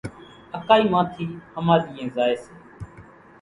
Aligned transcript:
اڪائِي 0.57 0.83
مان 0.91 1.05
ٿي 1.13 1.25
ۿماۮيئين 1.55 2.07
زائي 2.15 2.35
سي 2.43 2.51